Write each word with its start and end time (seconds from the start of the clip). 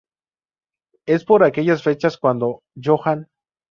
Es 1.05 1.25
por 1.25 1.43
aquellas 1.43 1.83
fechas 1.83 2.17
cuando 2.17 2.63
Johann. 2.73 3.27